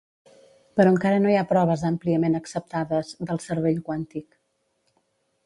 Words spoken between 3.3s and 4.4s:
del "cervell quàntic".